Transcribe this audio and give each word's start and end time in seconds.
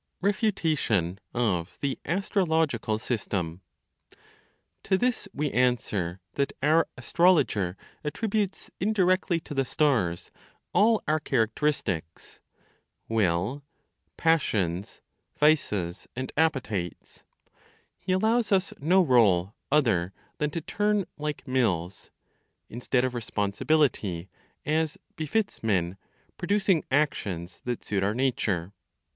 REFUTATION 0.21 1.19
OF 1.35 1.77
THE 1.79 1.99
ASTROLOGICAL 2.05 2.97
SYSTEM. 2.97 3.61
To 4.81 4.97
this 4.97 5.27
we 5.31 5.51
answer 5.51 6.19
that 6.33 6.53
our 6.63 6.87
astrologer 6.97 7.77
attributes 8.03 8.71
indirectly 8.79 9.39
to 9.41 9.53
the 9.53 9.63
stars 9.63 10.31
all 10.73 11.03
our 11.07 11.19
characteristics: 11.19 12.39
will, 13.07 13.63
passions, 14.17 15.01
vices 15.37 16.07
and 16.15 16.31
appetites; 16.35 17.23
he 17.99 18.11
allows 18.11 18.51
us 18.51 18.73
no 18.79 19.05
rôle 19.05 19.53
other 19.71 20.13
than 20.39 20.49
to 20.49 20.61
turn 20.61 21.05
like 21.19 21.47
mills, 21.47 22.09
instead 22.69 23.05
of 23.05 23.13
responsibility, 23.13 24.31
as 24.65 24.97
befits 25.15 25.61
men, 25.61 25.95
producing 26.39 26.83
actions 26.89 27.61
that 27.65 27.85
suit 27.85 28.01
our 28.01 28.15
nature. 28.15 28.73